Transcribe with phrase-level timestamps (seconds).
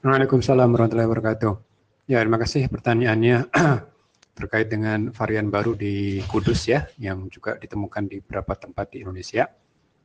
[0.00, 1.52] Waalaikumsalam warahmatullahi wabarakatuh.
[2.08, 3.52] Ya, terima kasih pertanyaannya
[4.40, 9.44] terkait dengan varian baru di Kudus ya, yang juga ditemukan di beberapa tempat di Indonesia,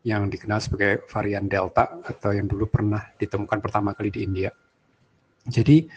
[0.04, 4.52] yang dikenal sebagai varian Delta atau yang dulu pernah ditemukan pertama kali di India.
[5.48, 5.88] Jadi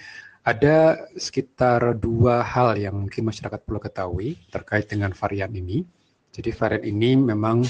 [0.47, 5.83] ada sekitar dua hal yang mungkin masyarakat perlu ketahui terkait dengan varian ini.
[6.31, 7.67] Jadi varian ini memang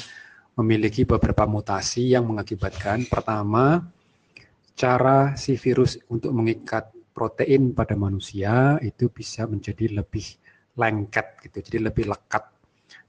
[0.60, 3.80] memiliki beberapa mutasi yang mengakibatkan pertama
[4.78, 10.38] cara si virus untuk mengikat protein pada manusia itu bisa menjadi lebih
[10.78, 12.46] lengket gitu, jadi lebih lekat.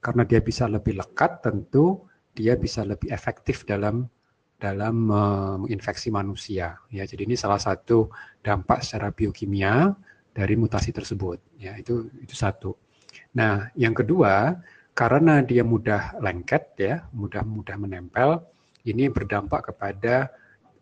[0.02, 4.10] Karena dia bisa lebih lekat, tentu dia bisa lebih efektif dalam
[4.58, 6.74] dalam menginfeksi manusia.
[6.90, 8.10] Ya, jadi ini salah satu
[8.42, 9.94] dampak secara biokimia
[10.34, 11.38] dari mutasi tersebut.
[11.56, 12.74] Ya, itu itu satu.
[13.38, 14.58] Nah, yang kedua,
[14.92, 18.42] karena dia mudah lengket ya, mudah-mudah menempel,
[18.84, 20.34] ini berdampak kepada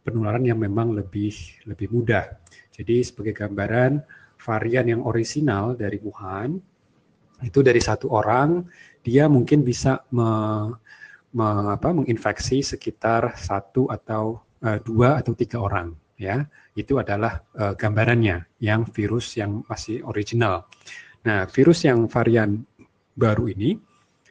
[0.09, 1.35] penularan yang memang lebih
[1.69, 2.25] lebih mudah.
[2.73, 4.01] Jadi sebagai gambaran
[4.39, 6.57] varian yang orisinal dari Wuhan
[7.43, 8.67] itu dari satu orang
[9.03, 10.31] dia mungkin bisa me,
[11.35, 16.43] me, apa, menginfeksi sekitar satu atau uh, dua atau tiga orang ya
[16.75, 20.67] itu adalah uh, gambarannya yang virus yang masih original.
[21.23, 22.67] Nah virus yang varian
[23.15, 23.79] baru ini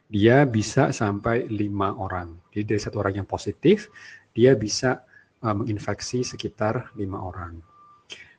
[0.07, 2.35] dia bisa sampai lima orang.
[2.51, 3.91] Jadi dari satu orang yang positif
[4.31, 5.03] dia bisa
[5.53, 7.59] menginfeksi sekitar lima orang.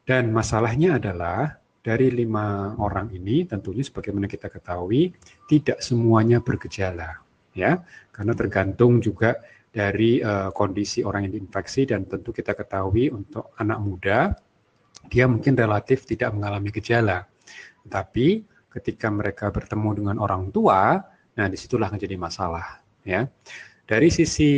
[0.05, 5.13] Dan masalahnya adalah dari lima orang ini tentunya sebagaimana kita ketahui
[5.49, 7.21] tidak semuanya bergejala
[7.53, 7.81] ya.
[8.13, 9.37] Karena tergantung juga
[9.69, 14.19] dari uh, kondisi orang yang diinfeksi dan tentu kita ketahui untuk anak muda
[15.07, 17.25] dia mungkin relatif tidak mengalami gejala.
[17.87, 21.01] Tapi ketika mereka bertemu dengan orang tua
[21.39, 23.31] nah di situlah menjadi masalah ya
[23.89, 24.51] dari sisi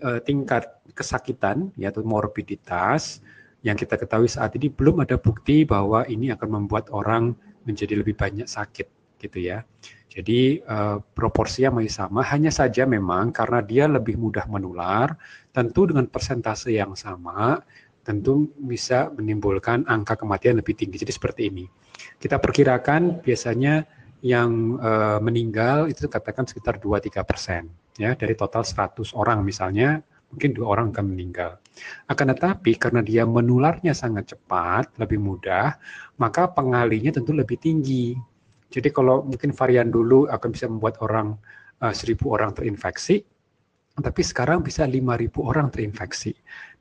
[0.00, 3.20] uh, tingkat kesakitan yaitu morbiditas
[3.60, 7.36] yang kita ketahui saat ini belum ada bukti bahwa ini akan membuat orang
[7.68, 8.88] menjadi lebih banyak sakit
[9.20, 9.60] gitu ya.
[10.08, 15.12] Jadi uh, proporsinya masih sama, hanya saja memang karena dia lebih mudah menular,
[15.52, 17.60] tentu dengan persentase yang sama,
[18.00, 20.96] tentu bisa menimbulkan angka kematian lebih tinggi.
[20.96, 21.68] Jadi seperti ini.
[22.16, 23.84] Kita perkirakan biasanya
[24.24, 30.50] yang uh, meninggal itu katakan sekitar 2-3 persen ya dari total 100 orang misalnya mungkin
[30.52, 31.56] dua orang akan meninggal.
[32.10, 35.78] Akan tetapi karena dia menularnya sangat cepat, lebih mudah,
[36.20, 38.12] maka pengalinya tentu lebih tinggi.
[38.68, 41.32] Jadi kalau mungkin varian dulu akan bisa membuat orang
[41.80, 43.24] uh, seribu orang terinfeksi,
[43.98, 46.30] tapi sekarang bisa 5.000 orang terinfeksi.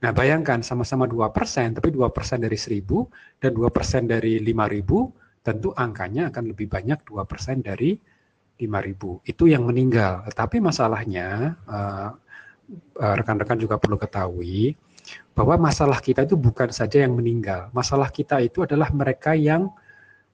[0.04, 6.52] Nah bayangkan sama-sama 2%, tapi 2% dari 1.000 dan 2% dari 5.000, tentu angkanya akan
[6.52, 7.96] lebih banyak 2% dari
[8.60, 9.24] 5.000.
[9.24, 10.28] Itu yang meninggal.
[10.36, 12.12] Tapi masalahnya, uh,
[12.68, 14.76] Eh, rekan-rekan juga perlu ketahui
[15.32, 17.72] bahwa masalah kita itu bukan saja yang meninggal.
[17.72, 19.72] Masalah kita itu adalah mereka yang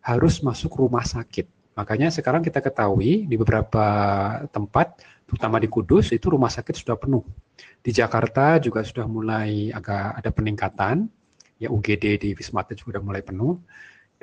[0.01, 1.45] harus masuk rumah sakit.
[1.77, 3.85] Makanya sekarang kita ketahui di beberapa
[4.49, 4.97] tempat,
[5.29, 7.21] terutama di Kudus, itu rumah sakit sudah penuh.
[7.85, 11.05] Di Jakarta juga sudah mulai agak ada peningkatan,
[11.61, 13.61] ya UGD di Wisma Atlet sudah mulai penuh.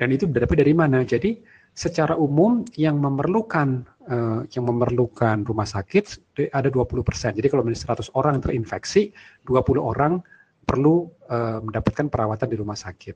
[0.01, 1.05] Dan itu dapat dari mana?
[1.05, 1.37] Jadi
[1.77, 7.37] secara umum yang memerlukan uh, yang memerlukan rumah sakit ada 20%.
[7.37, 9.13] Jadi kalau misalnya 100 orang terinfeksi,
[9.45, 10.17] 20 orang
[10.65, 13.13] perlu uh, mendapatkan perawatan di rumah sakit.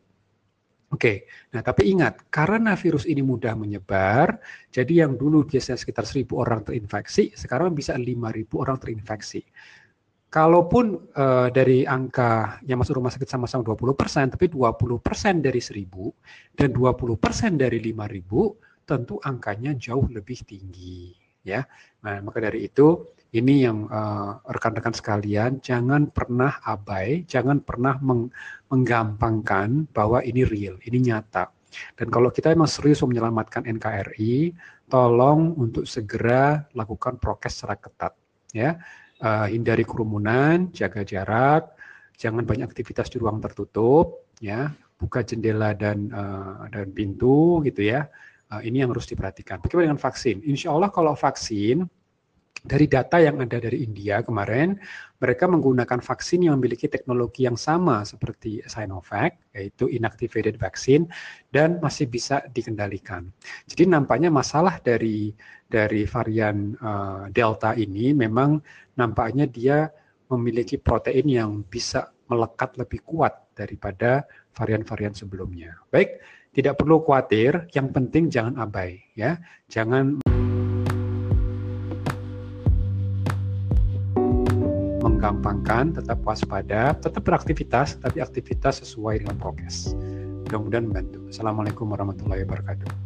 [0.93, 1.17] Oke, okay.
[1.49, 4.37] nah tapi ingat, karena virus ini mudah menyebar,
[4.69, 9.41] jadi yang dulu biasanya sekitar 1000 orang terinfeksi, sekarang bisa 5000 orang terinfeksi.
[10.35, 16.75] Kalaupun uh, dari angka yang masuk rumah sakit sama-sama 20%, tapi 20% dari 1000 dan
[16.75, 21.63] 20% dari 5000 tentu angkanya jauh lebih tinggi ya.
[22.03, 27.99] Nah, maka dari itu ini yang eh, rekan-rekan uh, sekalian jangan pernah abai, jangan pernah
[27.99, 28.31] meng
[28.71, 31.51] menggampangkan bahwa ini real, ini nyata.
[31.99, 34.55] Dan kalau kita memang serius menyelamatkan NKRI,
[34.87, 38.13] tolong untuk segera lakukan prokes secara ketat
[38.55, 38.79] ya.
[39.15, 41.71] Uh, hindari kerumunan, jaga jarak,
[42.19, 48.11] jangan banyak aktivitas di ruang tertutup ya, buka jendela dan uh, dan pintu gitu ya
[48.45, 49.57] Uh, ini yang harus diperhatikan.
[49.57, 50.45] Bagaimana dengan vaksin?
[50.45, 51.81] Insya Allah kalau vaksin,
[52.65, 54.73] dari data yang ada dari India kemarin,
[55.21, 61.05] mereka menggunakan vaksin yang memiliki teknologi yang sama seperti Sinovac, yaitu inactivated vaccine,
[61.53, 63.29] dan masih bisa dikendalikan.
[63.69, 65.29] Jadi nampaknya masalah dari
[65.69, 68.57] dari varian uh, Delta ini memang
[68.97, 69.85] nampaknya dia
[70.33, 74.25] memiliki protein yang bisa melekat lebih kuat daripada
[74.57, 75.77] varian-varian sebelumnya.
[75.93, 76.17] Baik,
[76.49, 79.37] tidak perlu khawatir, yang penting jangan abai ya.
[79.69, 80.24] Jangan
[85.25, 89.97] menggampangkan, tetap waspada, tetap beraktivitas, tapi aktivitas sesuai dengan prokes.
[90.45, 91.25] Mudah-mudahan membantu.
[91.33, 93.04] Assalamualaikum warahmatullahi wabarakatuh.